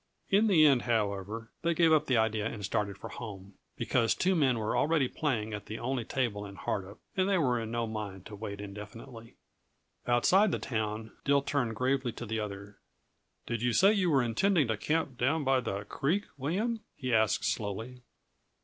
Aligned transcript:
In 0.31 0.47
the 0.47 0.65
end, 0.65 0.81
however, 0.81 1.51
they 1.61 1.75
gave 1.75 1.93
up 1.93 2.07
the 2.07 2.17
idea 2.17 2.47
and 2.47 2.65
started 2.65 2.97
for 2.97 3.09
home; 3.09 3.53
because 3.77 4.15
two 4.15 4.33
men 4.33 4.57
were 4.57 4.75
already 4.75 5.07
playing 5.07 5.53
at 5.53 5.67
the 5.67 5.77
only 5.77 6.03
table 6.03 6.43
in 6.43 6.55
Hardup, 6.55 6.97
and 7.15 7.29
they 7.29 7.37
were 7.37 7.59
in 7.59 7.69
no 7.69 7.85
mind 7.85 8.25
to 8.25 8.35
wait 8.35 8.59
indefinitely. 8.61 9.35
Outside 10.07 10.49
the 10.51 10.57
town, 10.57 11.11
Dill 11.23 11.43
turned 11.43 11.75
gravely 11.75 12.11
to 12.13 12.25
the 12.25 12.39
other, 12.39 12.79
"Did 13.45 13.61
you 13.61 13.73
say 13.73 13.93
you 13.93 14.09
were 14.09 14.23
intending 14.23 14.67
to 14.69 14.75
camp 14.77 15.19
down 15.19 15.43
by 15.43 15.59
the 15.59 15.83
creek, 15.83 16.25
William?" 16.35 16.79
he 16.95 17.13
asked 17.13 17.45
slowly. 17.45 18.01